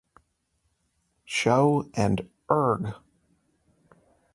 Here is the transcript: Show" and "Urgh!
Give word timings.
Show" 1.25 1.91
and 1.93 2.27
"Urgh! 2.49 2.95